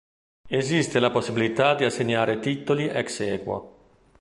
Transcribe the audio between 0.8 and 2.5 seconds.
la possibilità di assegnare